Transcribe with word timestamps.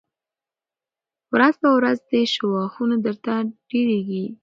ورځ 1.33 1.55
په 1.61 1.69
ورځ 1.77 1.97
دي 2.09 2.21
شواخون 2.33 2.89
درته 3.05 3.33
ډېرېږی 3.69 4.25